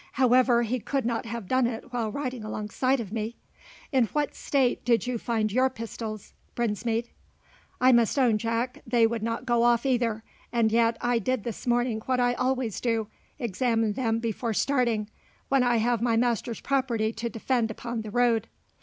However, 0.13 0.63
he 0.63 0.79
could 0.79 1.05
not 1.05 1.27
have 1.27 1.47
done 1.47 1.67
it 1.67 1.93
while 1.93 2.11
riding 2.11 2.43
alongside 2.43 2.99
of 2.99 3.11
me. 3.13 3.35
In 3.91 4.05
what 4.05 4.33
state 4.33 4.83
did 4.83 5.05
you 5.05 5.19
find 5.19 5.51
your 5.51 5.69
pistols, 5.69 6.33
Brinsmead?" 6.55 7.09
"I 7.79 7.91
must 7.91 8.17
own, 8.17 8.39
Jack, 8.39 8.81
they 8.87 9.05
would 9.05 9.21
not 9.21 9.45
go 9.45 9.61
off 9.61 9.85
either; 9.85 10.23
and 10.51 10.71
yet 10.71 10.97
I 11.01 11.19
did 11.19 11.43
this 11.43 11.67
morning 11.67 12.01
what 12.07 12.19
I 12.19 12.33
always 12.33 12.81
do, 12.81 13.09
examine 13.37 13.93
them 13.93 14.17
before 14.17 14.55
starting, 14.55 15.07
when 15.49 15.61
I 15.61 15.77
have 15.77 16.01
my 16.01 16.17
master's 16.17 16.61
property 16.61 17.13
to 17.13 17.29
defend 17.29 17.69
upon 17.69 18.01
the 18.01 18.09
road." 18.09 18.47